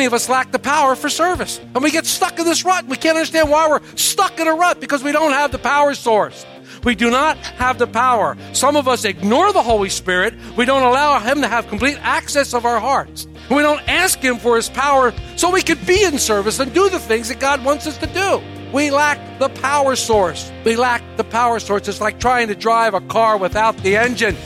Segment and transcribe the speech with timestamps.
[0.00, 1.60] Many of us lack the power for service.
[1.74, 2.86] And we get stuck in this rut.
[2.86, 5.92] We can't understand why we're stuck in a rut because we don't have the power
[5.92, 6.46] source.
[6.84, 8.34] We do not have the power.
[8.54, 10.32] Some of us ignore the Holy Spirit.
[10.56, 13.26] We don't allow Him to have complete access of our hearts.
[13.50, 16.88] We don't ask Him for His power so we could be in service and do
[16.88, 18.40] the things that God wants us to do.
[18.72, 20.50] We lack the power source.
[20.64, 21.88] We lack the power source.
[21.88, 24.38] It's like trying to drive a car without the engine.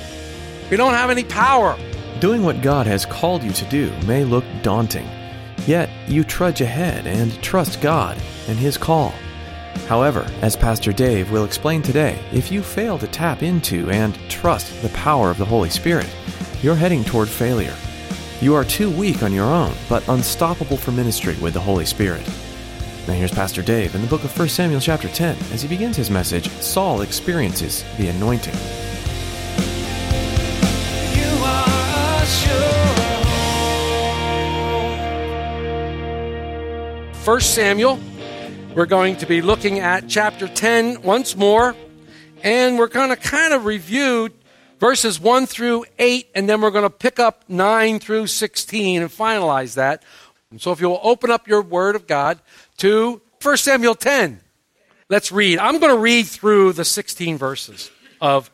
[0.69, 1.79] We don't have any power.
[2.21, 5.07] Doing what God has called you to do may look daunting,
[5.67, 8.17] yet you trudge ahead and trust God
[8.49, 9.15] and His call.
[9.87, 14.81] However, as Pastor Dave will explain today, if you fail to tap into and trust
[14.83, 16.09] the power of the Holy Spirit,
[16.63, 17.75] you're heading toward failure.
[18.41, 22.27] You are too weak on your own, but unstoppable for ministry with the Holy Spirit.
[23.07, 25.97] Now here's Pastor Dave in the book of 1 Samuel chapter 10 as he begins
[25.97, 28.55] his message, Saul experiences the anointing.
[31.15, 33.04] You are a
[37.25, 37.99] 1 Samuel.
[38.75, 41.75] We're going to be looking at chapter 10 once more,
[42.43, 44.29] and we're going to kind of review
[44.79, 49.11] verses 1 through 8, and then we're going to pick up 9 through 16 and
[49.11, 50.03] finalize that.
[50.59, 52.41] So if you'll open up your Word of God
[52.77, 54.41] to 1 Samuel 10,
[55.09, 55.59] let's read.
[55.59, 58.51] I'm going to read through the 16 verses of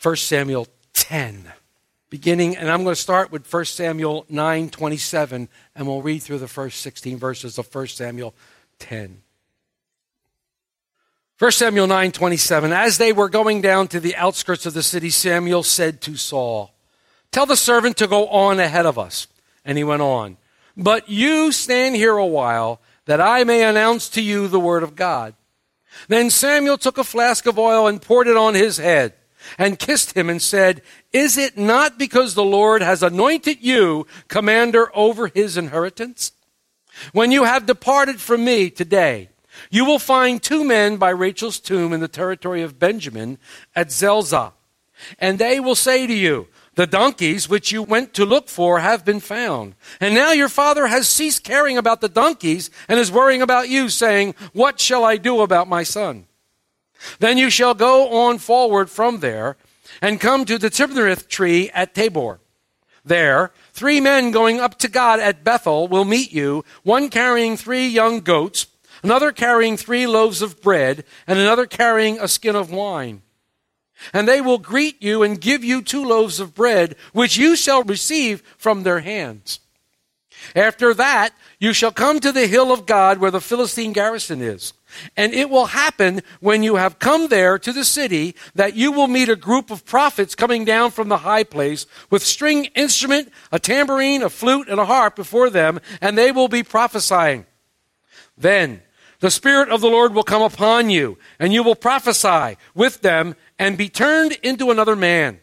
[0.00, 1.52] 1 Samuel 10
[2.10, 6.38] beginning and i'm going to start with 1 samuel 9 27 and we'll read through
[6.38, 8.34] the first 16 verses of 1 samuel
[8.78, 9.22] 10
[11.38, 15.10] 1 samuel 9 27 as they were going down to the outskirts of the city
[15.10, 16.74] samuel said to saul
[17.32, 19.26] tell the servant to go on ahead of us
[19.64, 20.36] and he went on
[20.76, 24.94] but you stand here a while that i may announce to you the word of
[24.94, 25.34] god
[26.06, 29.12] then samuel took a flask of oil and poured it on his head
[29.58, 34.90] and kissed him and said, Is it not because the Lord has anointed you commander
[34.96, 36.32] over his inheritance?
[37.12, 39.28] When you have departed from me today,
[39.70, 43.38] you will find two men by Rachel's tomb in the territory of Benjamin
[43.74, 44.52] at Zelzah.
[45.18, 49.04] And they will say to you, The donkeys which you went to look for have
[49.04, 49.74] been found.
[50.00, 53.88] And now your father has ceased caring about the donkeys and is worrying about you,
[53.88, 56.26] saying, What shall I do about my son?
[57.18, 59.56] Then you shall go on forward from there
[60.00, 62.40] and come to the terebinth tree at Tabor.
[63.04, 67.86] There, three men going up to God at Bethel will meet you, one carrying three
[67.86, 68.66] young goats,
[69.02, 73.22] another carrying three loaves of bread, and another carrying a skin of wine.
[74.12, 77.84] And they will greet you and give you two loaves of bread, which you shall
[77.84, 79.60] receive from their hands.
[80.54, 84.72] After that, you shall come to the hill of God where the Philistine garrison is.
[85.16, 89.08] And it will happen when you have come there to the city that you will
[89.08, 93.58] meet a group of prophets coming down from the high place with string instrument, a
[93.58, 97.46] tambourine, a flute, and a harp before them, and they will be prophesying.
[98.36, 98.82] Then
[99.20, 103.34] the Spirit of the Lord will come upon you, and you will prophesy with them
[103.58, 105.40] and be turned into another man.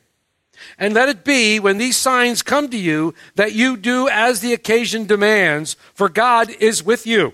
[0.78, 4.54] And let it be when these signs come to you that you do as the
[4.54, 7.34] occasion demands, for God is with you.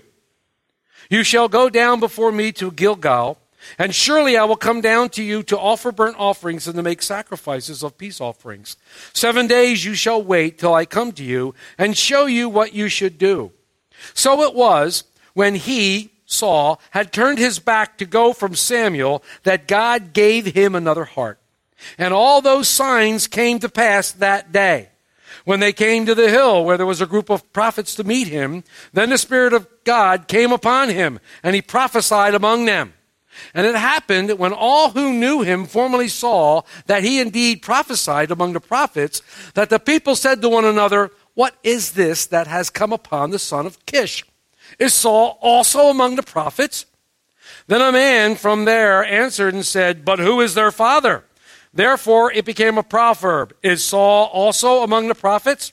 [1.10, 3.36] You shall go down before me to Gilgal,
[3.78, 7.02] and surely I will come down to you to offer burnt offerings and to make
[7.02, 8.76] sacrifices of peace offerings.
[9.12, 12.88] Seven days you shall wait till I come to you and show you what you
[12.88, 13.50] should do.
[14.14, 15.04] So it was
[15.34, 20.76] when he, Saul, had turned his back to go from Samuel that God gave him
[20.76, 21.40] another heart.
[21.98, 24.89] And all those signs came to pass that day.
[25.44, 28.28] When they came to the hill where there was a group of prophets to meet
[28.28, 32.94] him, then the Spirit of God came upon him, and he prophesied among them.
[33.54, 38.52] And it happened when all who knew him formerly saw that he indeed prophesied among
[38.52, 39.22] the prophets,
[39.54, 43.38] that the people said to one another, What is this that has come upon the
[43.38, 44.24] son of Kish?
[44.78, 46.86] Is Saul also among the prophets?
[47.66, 51.24] Then a man from there answered and said, But who is their father?
[51.72, 55.72] Therefore it became a proverb Is Saul also among the prophets?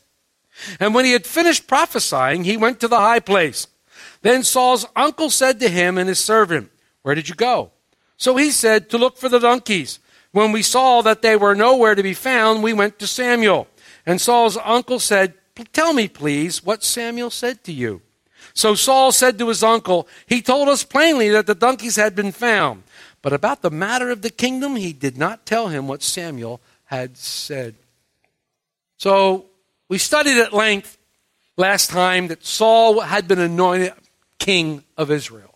[0.79, 3.67] And when he had finished prophesying, he went to the high place.
[4.21, 6.71] Then Saul's uncle said to him and his servant,
[7.03, 7.71] Where did you go?
[8.17, 9.99] So he said, To look for the donkeys
[10.31, 13.67] When we saw that they were nowhere to be found, we went to Samuel.
[14.05, 15.33] And Saul's uncle said,
[15.73, 18.01] Tell me, please, what Samuel said to you.
[18.53, 22.31] So Saul said to his uncle, He told us plainly that the donkeys had been
[22.31, 22.83] found.
[23.27, 27.17] But about the matter of the kingdom, he did not tell him what Samuel had
[27.17, 27.75] said.
[28.95, 29.47] So
[29.89, 30.97] we studied at length
[31.57, 33.91] last time that Saul had been anointed
[34.39, 35.55] king of Israel.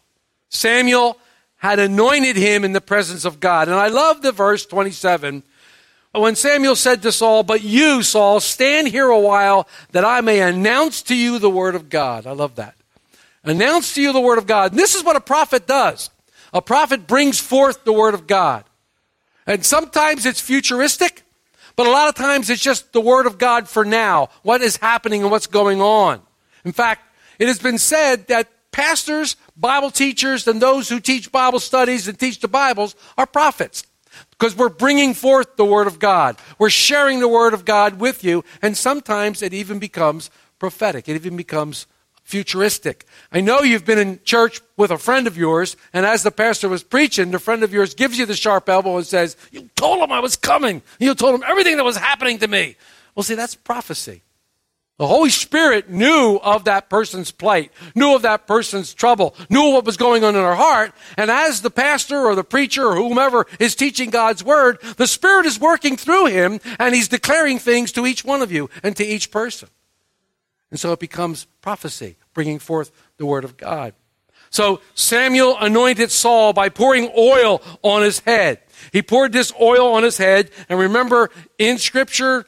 [0.50, 1.18] Samuel
[1.59, 3.69] had anointed him in the presence of God.
[3.69, 5.41] And I love the verse 27
[6.12, 10.41] when Samuel said to Saul, But you, Saul, stand here a while that I may
[10.41, 12.27] announce to you the word of God.
[12.27, 12.75] I love that.
[13.45, 14.74] Announce to you the word of God.
[14.74, 16.09] And this is what a prophet does.
[16.53, 18.65] A prophet brings forth the word of God.
[19.48, 21.24] And sometimes it's futuristic,
[21.75, 24.77] but a lot of times it's just the word of God for now, what is
[24.77, 26.21] happening and what's going on.
[26.63, 27.01] In fact,
[27.39, 32.19] it has been said that pastors, Bible teachers, and those who teach Bible studies and
[32.19, 33.83] teach the Bibles are prophets.
[34.31, 36.36] Because we're bringing forth the Word of God.
[36.59, 41.07] We're sharing the Word of God with you, and sometimes it even becomes prophetic.
[41.07, 41.88] It even becomes
[42.31, 43.05] futuristic.
[43.31, 46.69] I know you've been in church with a friend of yours, and as the pastor
[46.69, 50.01] was preaching, the friend of yours gives you the sharp elbow and says, You told
[50.01, 50.81] him I was coming.
[50.97, 52.77] You told him everything that was happening to me.
[53.13, 54.23] Well, see, that's prophecy.
[54.97, 59.83] The Holy Spirit knew of that person's plight, knew of that person's trouble, knew what
[59.83, 60.93] was going on in their heart.
[61.17, 65.47] And as the pastor or the preacher or whomever is teaching God's word, the Spirit
[65.47, 69.03] is working through him and he's declaring things to each one of you and to
[69.03, 69.69] each person.
[70.71, 73.93] And so it becomes prophecy, bringing forth the word of God.
[74.49, 78.59] So Samuel anointed Saul by pouring oil on his head.
[78.91, 80.51] He poured this oil on his head.
[80.67, 82.45] And remember, in Scripture,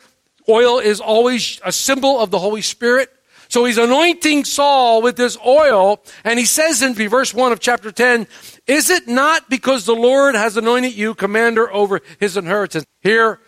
[0.49, 3.09] Oil is always a symbol of the Holy Spirit.
[3.47, 7.91] So he's anointing Saul with this oil, and he says in verse 1 of chapter
[7.91, 8.27] 10,
[8.65, 12.83] Is it not because the Lord has anointed you commander over his inheritance?
[13.01, 13.39] Here,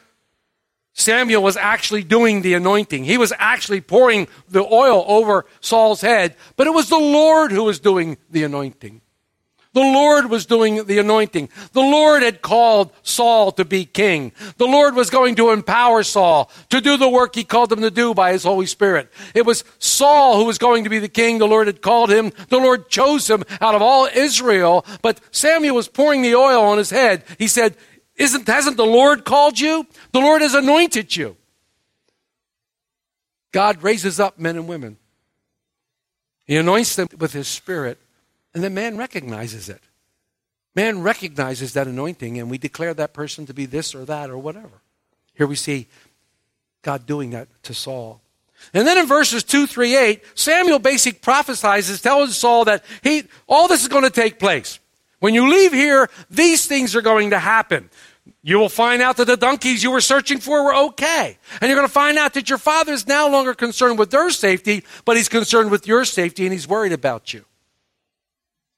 [0.98, 3.04] Samuel was actually doing the anointing.
[3.04, 7.66] He was actually pouring the oil over Saul's head, but it was the Lord who
[7.66, 9.02] was doing the anointing.
[9.74, 11.50] The Lord was doing the anointing.
[11.74, 14.32] The Lord had called Saul to be king.
[14.56, 17.92] The Lord was going to empower Saul to do the work he called him to
[17.92, 19.12] do by his Holy Spirit.
[19.34, 21.40] It was Saul who was going to be the king.
[21.40, 22.32] The Lord had called him.
[22.48, 24.86] The Lord chose him out of all Israel.
[25.02, 27.26] But Samuel was pouring the oil on his head.
[27.38, 27.76] He said,
[28.16, 29.86] Isn't, hasn't the Lord called you?
[30.12, 31.36] The Lord has anointed you.
[33.52, 34.98] God raises up men and women.
[36.46, 38.00] He anoints them with his spirit
[38.56, 39.82] and then man recognizes it.
[40.76, 44.38] Man recognizes that anointing, and we declare that person to be this or that or
[44.38, 44.82] whatever.
[45.36, 45.88] Here we see
[46.82, 48.22] God doing that to Saul.
[48.74, 53.68] And then in verses 2, 3, 8, Samuel basically prophesies, tells Saul that he, all
[53.68, 54.80] this is going to take place.
[55.20, 57.90] When you leave here, these things are going to happen.
[58.42, 61.38] You will find out that the donkeys you were searching for were okay.
[61.62, 64.30] And you're going to find out that your father is no longer concerned with their
[64.30, 67.46] safety, but he's concerned with your safety and he's worried about you.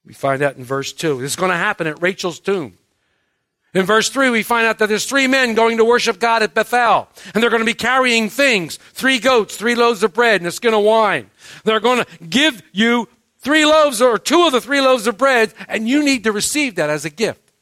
[0.04, 1.20] We find out in verse 2.
[1.20, 2.78] This is going to happen at Rachel's tomb.
[3.74, 6.54] In verse 3, we find out that there's three men going to worship God at
[6.54, 7.08] Bethel.
[7.34, 10.50] And they're going to be carrying things three goats, three loaves of bread, and a
[10.50, 11.30] skin of wine.
[11.64, 13.08] They're going to give you
[13.38, 16.76] three loaves or two of the three loaves of bread, and you need to receive
[16.76, 17.52] that as a gift.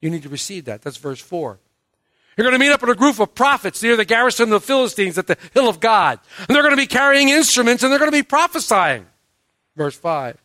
[0.00, 0.82] You need to receive that.
[0.82, 1.58] That's verse 4.
[2.36, 4.60] You're going to meet up with a group of prophets near the garrison of the
[4.60, 6.20] Philistines at the hill of God.
[6.38, 9.06] And they're going to be carrying instruments and they're going to be prophesying.
[9.76, 10.38] Verse 5.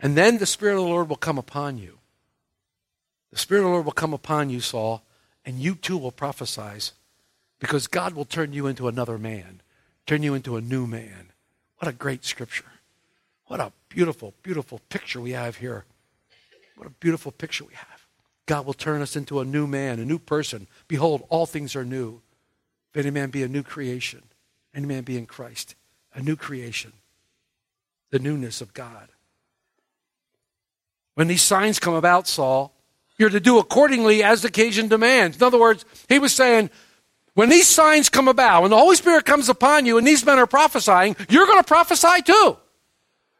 [0.00, 1.98] And then the Spirit of the Lord will come upon you.
[3.30, 5.04] The Spirit of the Lord will come upon you, Saul,
[5.46, 6.92] and you too will prophesy
[7.60, 9.62] because God will turn you into another man,
[10.06, 11.30] turn you into a new man.
[11.78, 12.64] What a great scripture.
[13.46, 15.84] What a beautiful, beautiful picture we have here.
[16.76, 18.06] What a beautiful picture we have.
[18.46, 20.66] God will turn us into a new man, a new person.
[20.88, 22.20] Behold, all things are new.
[22.92, 24.22] If any man be a new creation,
[24.74, 25.74] any man be in Christ,
[26.14, 26.92] a new creation,
[28.10, 29.08] the newness of God.
[31.14, 32.72] When these signs come about, Saul,
[33.18, 35.36] you're to do accordingly as occasion demands.
[35.36, 36.70] In other words, he was saying,
[37.34, 40.38] when these signs come about, when the Holy Spirit comes upon you and these men
[40.38, 42.56] are prophesying, you're going to prophesy too.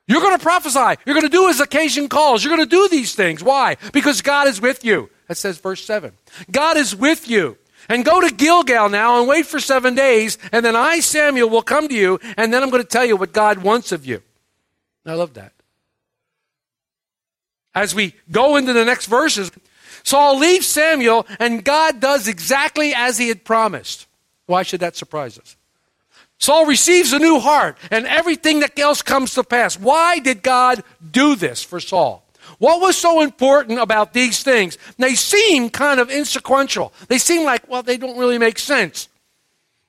[0.06, 1.00] You're going to prophesy.
[1.06, 2.44] You're going to do as occasion calls.
[2.44, 3.42] You're going to do these things.
[3.42, 3.76] Why?
[3.92, 5.10] Because God is with you.
[5.28, 6.12] That says verse 7.
[6.50, 7.56] God is with you.
[7.88, 11.60] And go to Gilgal now and wait for seven days, and then I, Samuel, will
[11.60, 14.22] come to you, and then I'm going to tell you what God wants of you.
[15.04, 15.52] I love that
[17.74, 19.50] as we go into the next verses,
[20.04, 24.06] Saul leaves Samuel, and God does exactly as he had promised.
[24.46, 25.56] Why should that surprise us?
[26.44, 29.80] Saul receives a new heart, and everything that else comes to pass.
[29.80, 32.22] Why did God do this for Saul?
[32.58, 34.76] What was so important about these things?
[34.98, 36.92] They seem kind of insequential.
[37.08, 39.08] They seem like, well, they don't really make sense.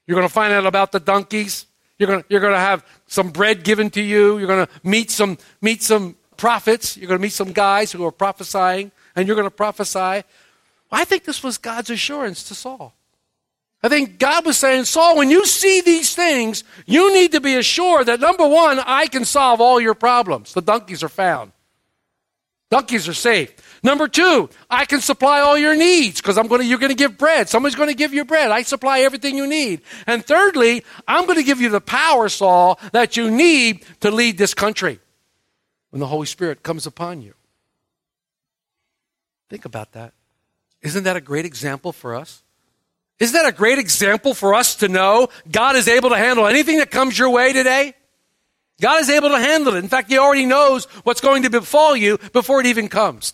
[0.07, 1.65] You're going to find out about the donkeys.
[2.00, 4.38] You're going to, you're going to have some bread given to you.
[4.38, 6.95] You're going to meet some, meet some prophets.
[6.95, 10.24] You're going to meet some guys who are prophesying, and you're going to prophesy.
[10.89, 12.95] I think this was God's assurance to Saul.
[13.84, 17.55] I think God was saying, Saul, when you see these things, you need to be
[17.55, 20.53] assured that number one, I can solve all your problems.
[20.53, 21.51] The donkeys are found.
[22.72, 23.53] Donkeys are safe.
[23.84, 26.96] Number two, I can supply all your needs because I'm going to, you're going to
[26.96, 27.48] give bread.
[27.48, 28.50] Somebody's going to give you bread.
[28.50, 29.82] I supply everything you need.
[30.08, 34.39] And thirdly, I'm going to give you the power, Saul, that you need to lead
[34.39, 35.00] this country
[35.91, 37.36] when the Holy Spirit comes upon you.
[39.50, 40.13] Think about that.
[40.82, 42.41] Isn't that a great example for us?
[43.19, 46.79] Isn't that a great example for us to know God is able to handle anything
[46.79, 47.93] that comes your way today?
[48.81, 49.84] God is able to handle it.
[49.84, 53.34] In fact, He already knows what's going to befall you before it even comes.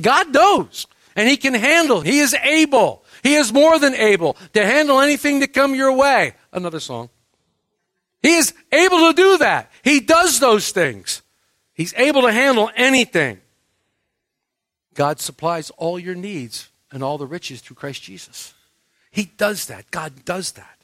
[0.00, 2.00] God knows, and He can handle.
[2.00, 3.02] He is able.
[3.22, 6.34] He is more than able to handle anything that come your way.
[6.52, 7.08] Another song.
[8.22, 9.70] He is able to do that.
[9.82, 11.22] He does those things.
[11.74, 13.40] He's able to handle anything.
[14.94, 18.53] God supplies all your needs and all the riches through Christ Jesus.
[19.14, 19.92] He does that.
[19.92, 20.76] God does that.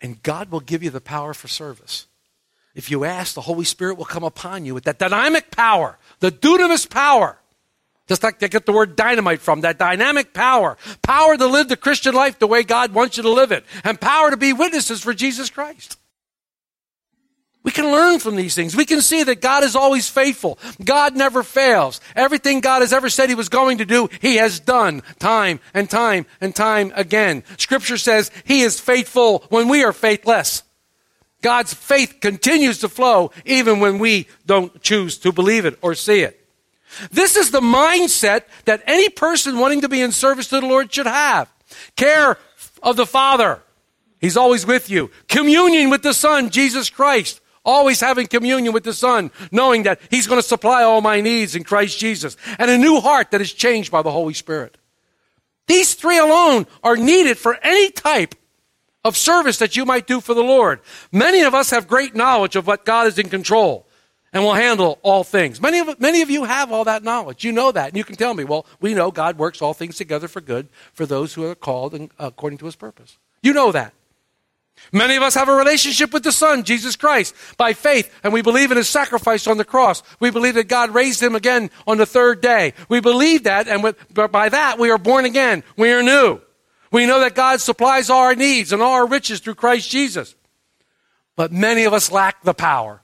[0.00, 2.06] And God will give you the power for service.
[2.74, 6.32] If you ask, the Holy Spirit will come upon you with that dynamic power, the
[6.32, 7.38] dunamis power.
[8.08, 10.78] Just like they get the word dynamite from, that dynamic power.
[11.02, 13.64] Power to live the Christian life the way God wants you to live it.
[13.84, 15.98] And power to be witnesses for Jesus Christ.
[17.64, 18.76] We can learn from these things.
[18.76, 20.58] We can see that God is always faithful.
[20.84, 21.98] God never fails.
[22.14, 25.88] Everything God has ever said he was going to do, he has done time and
[25.88, 27.42] time and time again.
[27.56, 30.62] Scripture says he is faithful when we are faithless.
[31.40, 36.20] God's faith continues to flow even when we don't choose to believe it or see
[36.20, 36.46] it.
[37.10, 40.92] This is the mindset that any person wanting to be in service to the Lord
[40.92, 41.50] should have.
[41.96, 42.38] Care
[42.82, 43.62] of the Father.
[44.20, 45.10] He's always with you.
[45.28, 47.40] Communion with the Son, Jesus Christ.
[47.64, 51.56] Always having communion with the Son, knowing that He's going to supply all my needs
[51.56, 52.36] in Christ Jesus.
[52.58, 54.76] And a new heart that is changed by the Holy Spirit.
[55.66, 58.34] These three alone are needed for any type
[59.04, 60.80] of service that you might do for the Lord.
[61.12, 63.86] Many of us have great knowledge of what God is in control
[64.32, 65.60] and will handle all things.
[65.60, 67.44] Many of, many of you have all that knowledge.
[67.44, 67.88] You know that.
[67.88, 70.68] And you can tell me, well, we know God works all things together for good
[70.92, 73.16] for those who are called according to his purpose.
[73.42, 73.94] You know that.
[74.92, 78.42] Many of us have a relationship with the Son, Jesus Christ, by faith, and we
[78.42, 80.02] believe in His sacrifice on the cross.
[80.20, 82.74] We believe that God raised Him again on the third day.
[82.88, 85.64] We believe that, and with, by that we are born again.
[85.76, 86.40] We are new.
[86.92, 90.34] We know that God supplies all our needs and all our riches through Christ Jesus.
[91.34, 93.02] But many of us lack the power.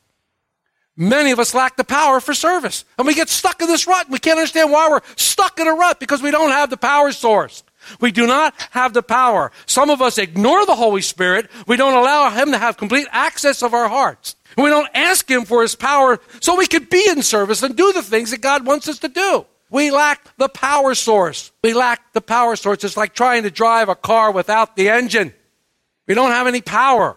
[0.97, 2.85] Many of us lack the power for service.
[2.99, 4.09] And we get stuck in this rut.
[4.11, 7.11] We can't understand why we're stuck in a rut because we don't have the power
[7.11, 7.65] source.
[8.01, 9.53] We do not have the power.
[9.67, 11.51] Some of us ignore the Holy Spirit.
[11.67, 14.37] We don't allow Him to have complete access of our hearts.
[14.57, 17.93] We don't ask Him for His power so we could be in service and do
[17.93, 19.47] the things that God wants us to do.
[19.71, 21.53] We lack the power source.
[21.63, 22.83] We lack the power source.
[22.83, 25.33] It's like trying to drive a car without the engine.
[26.09, 27.17] We don't have any power.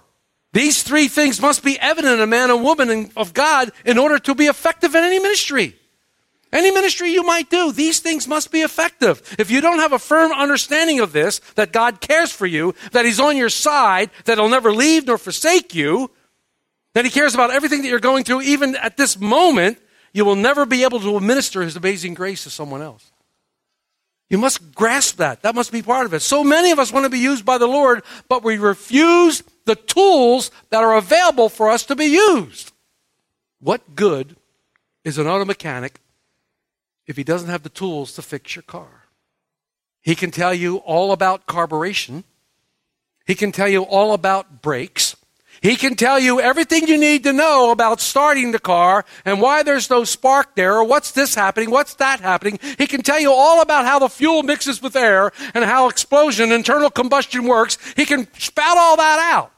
[0.53, 4.19] These three things must be evident in a man and woman of God in order
[4.19, 5.75] to be effective in any ministry.
[6.53, 9.35] Any ministry you might do, these things must be effective.
[9.39, 13.05] If you don't have a firm understanding of this, that God cares for you, that
[13.05, 16.11] He's on your side, that He'll never leave nor forsake you,
[16.93, 19.79] that He cares about everything that you're going through, even at this moment,
[20.13, 23.11] you will never be able to administer His amazing grace to someone else.
[24.29, 25.41] You must grasp that.
[25.41, 26.19] That must be part of it.
[26.19, 29.75] So many of us want to be used by the Lord, but we refuse the
[29.75, 32.71] tools that are available for us to be used.
[33.59, 34.35] What good
[35.03, 35.99] is an auto mechanic
[37.07, 39.03] if he doesn't have the tools to fix your car.
[40.01, 42.23] He can tell you all about carburation.
[43.25, 45.15] He can tell you all about brakes.
[45.61, 49.63] He can tell you everything you need to know about starting the car and why
[49.63, 52.59] there's no spark there or what's this happening, what's that happening.
[52.77, 56.51] He can tell you all about how the fuel mixes with air and how explosion,
[56.51, 57.77] internal combustion works.
[57.95, 59.53] He can spout all that out.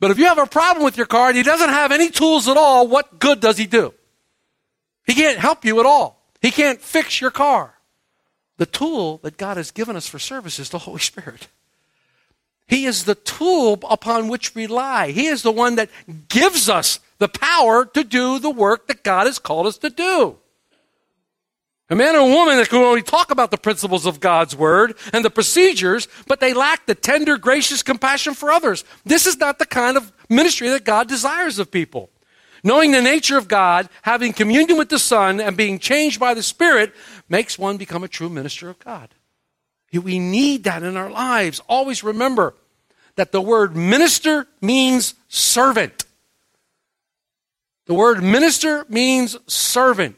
[0.00, 2.48] But if you have a problem with your car and he doesn't have any tools
[2.48, 3.92] at all, what good does he do?
[5.04, 6.17] He can't help you at all.
[6.40, 7.74] He can't fix your car.
[8.58, 11.48] The tool that God has given us for service is the Holy Spirit.
[12.66, 15.10] He is the tool upon which we rely.
[15.10, 15.90] He is the one that
[16.28, 20.36] gives us the power to do the work that God has called us to do.
[21.90, 24.94] A man or a woman that can only talk about the principles of God's word
[25.14, 28.84] and the procedures, but they lack the tender, gracious compassion for others.
[29.06, 32.10] This is not the kind of ministry that God desires of people.
[32.64, 36.42] Knowing the nature of God, having communion with the Son, and being changed by the
[36.42, 36.92] Spirit
[37.28, 39.08] makes one become a true minister of God.
[39.92, 41.60] We need that in our lives.
[41.68, 42.54] Always remember
[43.16, 46.04] that the word minister means servant.
[47.86, 50.16] The word minister means servant.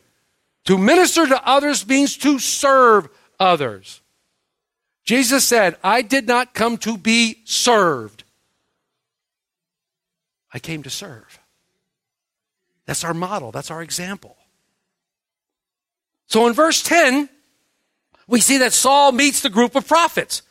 [0.64, 4.02] To minister to others means to serve others.
[5.04, 8.24] Jesus said, I did not come to be served.
[10.52, 11.39] I came to serve.
[12.90, 14.36] That's our model, that's our example.
[16.26, 17.28] So in verse 10,
[18.26, 20.42] we see that Saul meets the group of prophets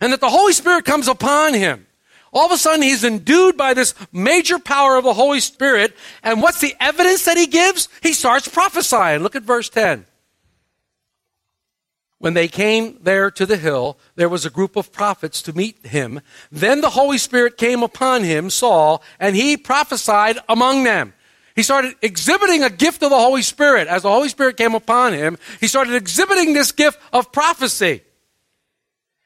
[0.00, 1.86] and that the Holy Spirit comes upon him.
[2.32, 5.94] All of a sudden, he's endued by this major power of the Holy Spirit.
[6.24, 7.88] And what's the evidence that he gives?
[8.02, 9.22] He starts prophesying.
[9.22, 10.04] Look at verse 10.
[12.18, 15.86] When they came there to the hill, there was a group of prophets to meet
[15.86, 16.22] him.
[16.50, 21.13] Then the Holy Spirit came upon him, Saul, and he prophesied among them.
[21.54, 23.86] He started exhibiting a gift of the Holy Spirit.
[23.86, 28.02] As the Holy Spirit came upon him, he started exhibiting this gift of prophecy.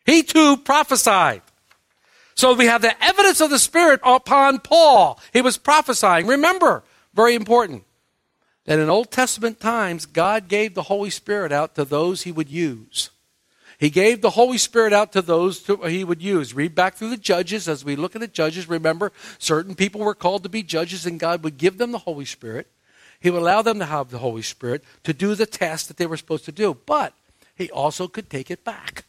[0.04, 1.42] He too prophesied.
[2.34, 5.20] So we have the evidence of the Spirit upon Paul.
[5.32, 6.26] He was prophesying.
[6.26, 7.84] Remember, very important,
[8.64, 12.50] that in Old Testament times, God gave the Holy Spirit out to those he would
[12.50, 13.10] use.
[13.78, 16.52] He gave the Holy Spirit out to those to, he would use.
[16.52, 17.68] Read back through the Judges.
[17.68, 21.20] As we look at the Judges, remember, certain people were called to be judges, and
[21.20, 22.66] God would give them the Holy Spirit.
[23.20, 26.06] He would allow them to have the Holy Spirit to do the task that they
[26.06, 26.76] were supposed to do.
[26.86, 27.14] But
[27.54, 29.04] he also could take it back.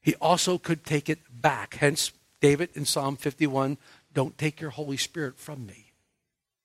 [0.00, 1.76] He also could take it back.
[1.80, 3.76] Hence, David in Psalm 51
[4.14, 5.92] don't take your Holy Spirit from me.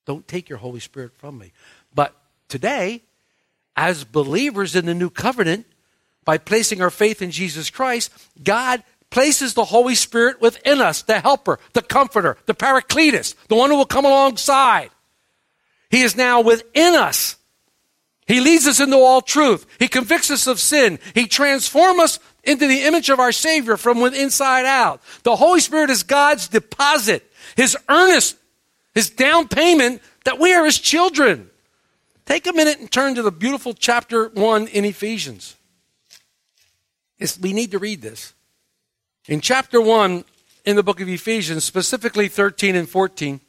[0.06, 1.52] Don't take your Holy Spirit from me.
[1.94, 2.16] But
[2.48, 3.02] today,
[3.76, 5.66] as believers in the new covenant,
[6.26, 8.12] by placing our faith in Jesus Christ,
[8.44, 13.70] God places the Holy Spirit within us, the helper, the comforter, the paracletus, the one
[13.70, 14.90] who will come alongside.
[15.90, 17.36] He is now within us.
[18.26, 19.66] He leads us into all truth.
[19.78, 21.00] He convicts us of sin.
[21.14, 25.02] He transforms us into the image of our Savior from within inside out.
[25.24, 28.38] The Holy Spirit is God's deposit, His earnest,
[28.96, 31.50] His down payment that we are His children.
[32.26, 35.56] Take a minute and turn to the beautiful chapter 1 in Ephesians.
[37.22, 38.34] It's, we need to read this.
[39.28, 40.26] In chapter 1
[40.66, 43.40] in the book of Ephesians, specifically 13 and 14,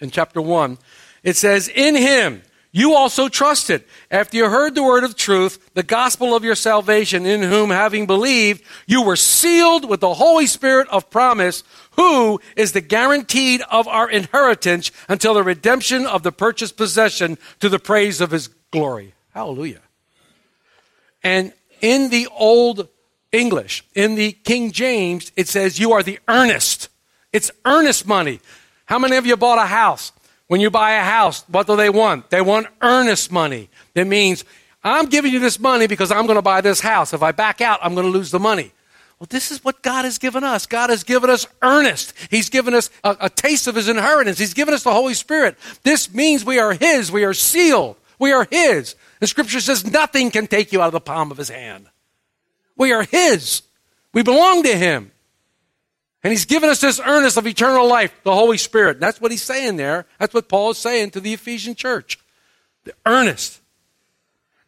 [0.00, 0.76] in chapter 1,
[1.22, 5.84] it says, In Him, you also trusted after you heard the word of truth, the
[5.84, 10.88] gospel of your salvation, in whom, having believed, you were sealed with the Holy Spirit
[10.88, 11.62] of promise,
[11.92, 17.68] who is the guaranteed of our inheritance until the redemption of the purchased possession to
[17.68, 19.14] the praise of his glory.
[19.34, 19.82] Hallelujah.
[21.22, 22.88] And in the old
[23.32, 26.88] English, in the King James, it says, You are the earnest.
[27.32, 28.40] It's earnest money.
[28.86, 30.12] How many of you bought a house?
[30.48, 32.30] When you buy a house, what do they want?
[32.30, 33.68] They want earnest money.
[33.94, 34.44] It means,
[34.82, 37.12] I'm giving you this money because I'm going to buy this house.
[37.12, 38.72] If I back out, I'm going to lose the money.
[39.20, 40.66] Well, this is what God has given us.
[40.66, 42.14] God has given us earnest.
[42.30, 44.38] He's given us a, a, taste of His inheritance.
[44.38, 45.56] He's given us the Holy Spirit.
[45.82, 47.12] This means we are His.
[47.12, 47.96] We are sealed.
[48.18, 48.96] We are His.
[49.20, 51.86] The scripture says nothing can take you out of the palm of His hand.
[52.80, 53.60] We are His.
[54.14, 55.12] We belong to Him.
[56.24, 59.00] And he's given us this earnest of eternal life, the Holy Spirit.
[59.00, 60.06] That's what he's saying there.
[60.18, 62.18] That's what Paul is saying to the Ephesian church.
[62.84, 63.60] The earnest.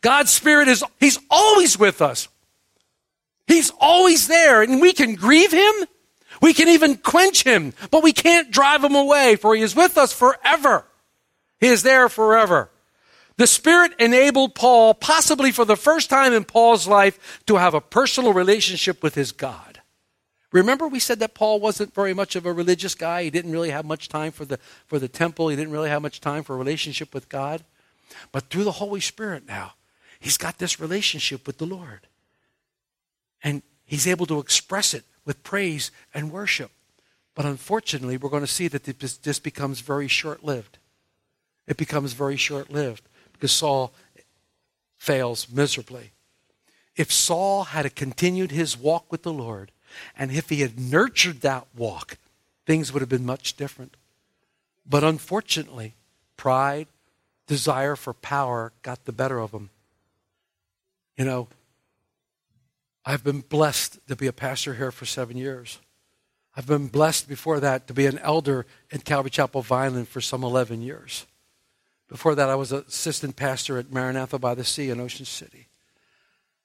[0.03, 2.29] God's Spirit is, he's always with us.
[3.47, 5.73] He's always there, and we can grieve him.
[6.43, 9.97] We can even quench him, but we can't drive him away, for he is with
[9.97, 10.85] us forever.
[11.61, 12.71] He is there forever.
[13.37, 17.81] The Spirit enabled Paul, possibly for the first time in Paul's life, to have a
[17.81, 19.81] personal relationship with his God.
[20.53, 23.25] Remember, we said that Paul wasn't very much of a religious guy.
[23.25, 26.03] He didn't really have much time for the, for the temple, he didn't really have
[26.03, 27.65] much time for a relationship with God.
[28.31, 29.73] But through the Holy Spirit now,
[30.21, 32.07] he's got this relationship with the Lord.
[33.43, 36.71] And he's able to express it with praise and worship.
[37.35, 40.77] But unfortunately, we're going to see that this, becomes very short lived.
[41.67, 43.09] It becomes very short lived
[43.43, 43.93] because Saul
[44.99, 46.13] fails miserably.
[46.95, 49.73] If Saul had continued his walk with the Lord,
[50.17, 52.19] and if he had nurtured that walk,
[52.67, 53.97] things would have been much different.
[54.89, 55.95] But unfortunately,
[56.37, 56.87] pride,
[57.49, 59.71] desire for power got the better of him.
[61.17, 61.49] You know,
[63.05, 65.81] I've been blessed to be a pastor here for seven years.
[66.57, 70.45] I've been blessed before that to be an elder in Calvary Chapel Vineland for some
[70.45, 71.27] 11 years.
[72.13, 75.69] Before that, I was assistant pastor at Maranatha by the Sea in Ocean City.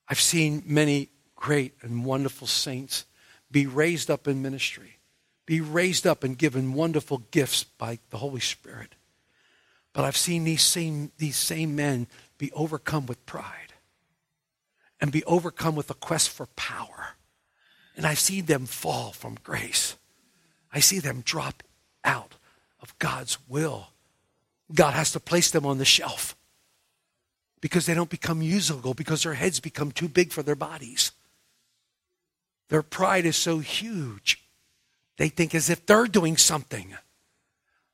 [0.10, 1.07] I've seen many
[1.38, 3.05] great and wonderful saints
[3.49, 4.97] be raised up in ministry,
[5.45, 8.95] be raised up and given wonderful gifts by the Holy Spirit.
[9.93, 12.07] But I've seen these same, these same men
[12.38, 13.71] be overcome with pride
[14.99, 17.15] and be overcome with a quest for power.
[17.95, 19.95] And I've seen them fall from grace.
[20.73, 21.63] I see them drop
[22.03, 22.36] out
[22.81, 23.91] of God's will.
[24.73, 26.36] God has to place them on the shelf
[27.62, 31.12] because they don't become usable, because their heads become too big for their bodies.
[32.69, 34.43] Their pride is so huge,
[35.17, 36.95] they think as if they're doing something.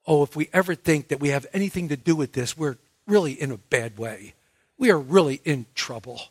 [0.06, 3.34] Oh, if we ever think that we have anything to do with this, we're really
[3.34, 4.34] in a bad way.
[4.78, 6.22] We are really in trouble.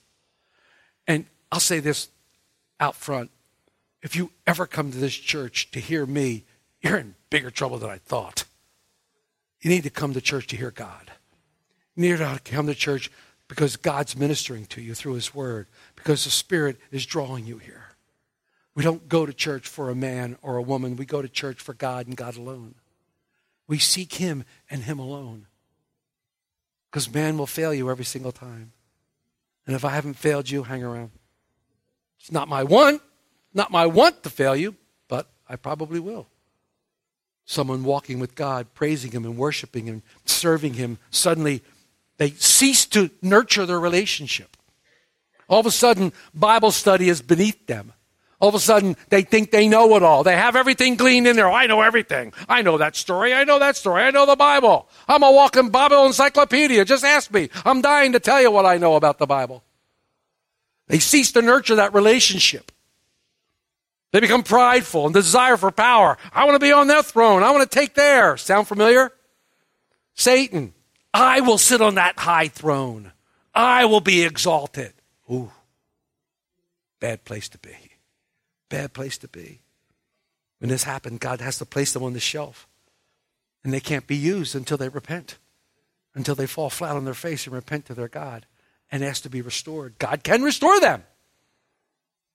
[1.07, 2.09] And I'll say this
[2.79, 3.31] out front
[4.03, 6.45] if you ever come to this church to hear me,
[6.81, 8.45] you're in bigger trouble than I thought.
[9.63, 11.13] You need to come to church to hear God.
[11.95, 13.11] You need to come to church
[13.49, 17.85] because God's ministering to you through His Word, because the Spirit is drawing you here.
[18.75, 20.97] We don't go to church for a man or a woman.
[20.97, 22.75] We go to church for God and God alone.
[23.69, 25.47] We seek Him and Him alone.
[26.91, 28.73] Because man will fail you every single time.
[29.67, 31.11] And if I haven't failed you, hang around.
[32.19, 33.03] It's not my want,
[33.55, 34.77] not my want to fail you,
[35.09, 36.27] but I probably will.
[37.45, 41.63] Someone walking with God, praising Him and worshiping Him, serving Him, suddenly
[42.19, 44.57] they cease to nurture their relationship.
[45.49, 47.93] All of a sudden, Bible study is beneath them.
[48.41, 50.25] All of a sudden, they think they know it all.
[50.25, 51.49] They have everything gleaned in there.
[51.49, 52.33] Oh, I know everything.
[52.49, 53.33] I know that story.
[53.33, 54.03] I know that story.
[54.03, 54.89] I know the Bible.
[55.07, 56.85] I'm a walking Bible encyclopedia.
[56.85, 57.51] Just ask me.
[57.65, 59.63] I'm dying to tell you what I know about the Bible.
[60.89, 62.72] They cease to nurture that relationship.
[64.13, 66.19] They become prideful and desire for power.
[66.33, 67.43] I want to be on their throne.
[67.43, 68.43] I want to take theirs.
[68.43, 69.11] Sound familiar?
[70.15, 70.75] Satan,
[71.15, 73.13] I will sit on that high throne.
[73.55, 74.93] I will be exalted.
[75.31, 75.51] Ooh,
[77.01, 77.75] bad place to be.
[78.69, 79.61] Bad place to be.
[80.59, 82.69] When this happened, God has to place them on the shelf.
[83.65, 85.39] And they can't be used until they repent,
[86.15, 88.47] until they fall flat on their face and repent to their God
[88.91, 89.99] and ask to be restored.
[89.99, 91.05] God can restore them.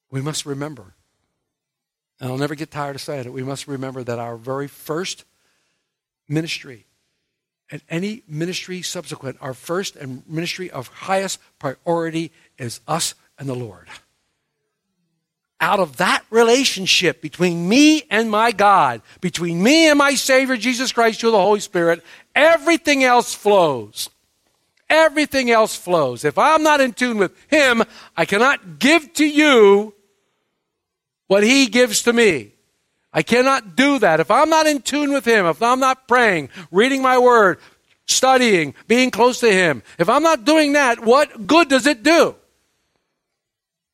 [0.10, 0.96] We must remember,
[2.20, 5.24] and I'll never get tired of saying it, we must remember that our very first
[6.28, 6.86] ministry
[7.70, 13.56] and any ministry subsequent, our first and ministry of highest priority is us and the
[13.56, 13.88] Lord.
[15.60, 20.92] Out of that relationship between me and my God, between me and my Savior Jesus
[20.92, 22.04] Christ through the Holy Spirit,
[22.36, 24.10] everything else flows.
[24.90, 26.24] Everything else flows.
[26.24, 27.84] If I'm not in tune with Him,
[28.16, 29.94] I cannot give to you
[31.28, 32.54] what He gives to me.
[33.14, 34.20] I cannot do that.
[34.20, 37.60] If I'm not in tune with Him, if I'm not praying, reading my Word,
[38.06, 42.36] studying, being close to Him, if I'm not doing that, what good does it do?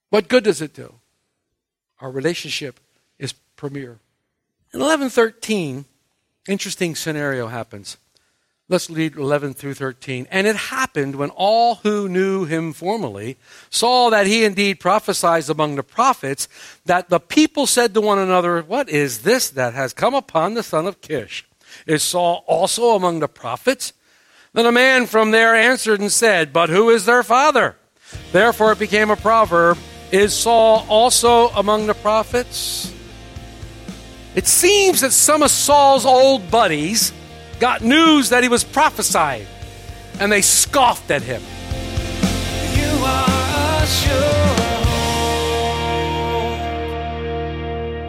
[0.10, 0.94] What good does it do?
[2.00, 2.80] Our relationship
[3.18, 4.00] is premier.
[4.74, 5.86] In 1113,
[6.48, 7.98] interesting scenario happens.
[8.74, 10.26] Let's read 11 through 13.
[10.32, 13.38] And it happened when all who knew him formerly
[13.70, 16.48] saw that he indeed prophesied among the prophets,
[16.84, 20.64] that the people said to one another, What is this that has come upon the
[20.64, 21.46] son of Kish?
[21.86, 23.94] Is Saul also among the prophets?
[24.54, 27.76] Then a man from there answered and said, But who is their father?
[28.32, 29.78] Therefore it became a proverb
[30.12, 32.92] Is Saul also among the prophets?
[34.34, 37.14] It seems that some of Saul's old buddies
[37.60, 39.48] got news that he was prophesying,
[40.20, 41.42] and they scoffed at him.
[42.76, 43.34] You are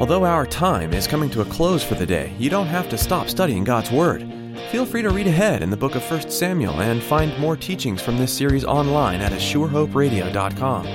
[0.01, 2.99] Although our time is coming to a close for the day, you don't have to
[2.99, 4.29] stop studying God's Word.
[4.71, 8.03] Feel free to read ahead in the book of 1 Samuel and find more teachings
[8.03, 10.87] from this series online at ASureHopeRadio.com.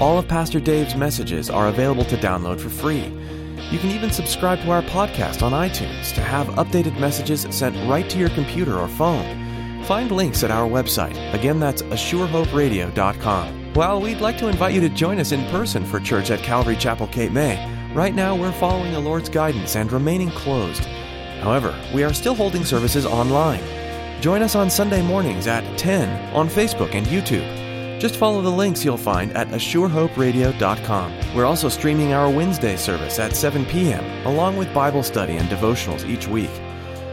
[0.00, 3.19] All of Pastor Dave's messages are available to download for free.
[3.70, 8.08] You can even subscribe to our podcast on iTunes to have updated messages sent right
[8.10, 9.84] to your computer or phone.
[9.84, 11.16] Find links at our website.
[11.34, 13.74] Again, that's ASureHopeRadio.com.
[13.74, 16.74] While we'd like to invite you to join us in person for church at Calvary
[16.74, 20.84] Chapel Cape May, right now we're following the Lord's guidance and remaining closed.
[21.40, 23.62] However, we are still holding services online.
[24.20, 27.59] Join us on Sunday mornings at 10 on Facebook and YouTube.
[28.00, 31.34] Just follow the links you'll find at ASureHopeRadio.com.
[31.36, 36.08] We're also streaming our Wednesday service at 7 p.m., along with Bible study and devotionals
[36.08, 36.48] each week.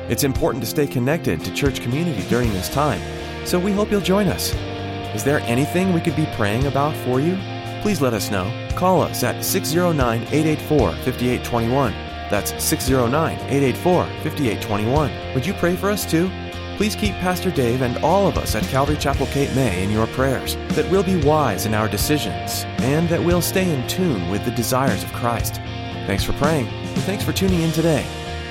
[0.08, 3.02] It's important to stay connected to church community during this time,
[3.46, 4.54] so we hope you'll join us.
[5.14, 7.38] Is there anything we could be praying about for you?
[7.82, 8.50] Please let us know.
[8.78, 11.92] Call us at 609 884 5821.
[12.32, 15.34] That's 609 884 5821.
[15.34, 16.32] Would you pray for us too?
[16.78, 20.06] Please keep Pastor Dave and all of us at Calvary Chapel Cape May in your
[20.06, 24.46] prayers, that we'll be wise in our decisions, and that we'll stay in tune with
[24.46, 25.56] the desires of Christ.
[26.06, 28.06] Thanks for praying, and thanks for tuning in today.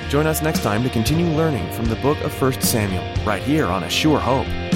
[0.09, 3.67] Join us next time to continue learning from the book of 1 Samuel, right here
[3.67, 4.66] on A Sure Hope.